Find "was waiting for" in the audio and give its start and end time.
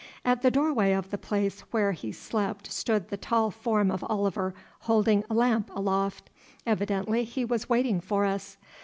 7.45-8.25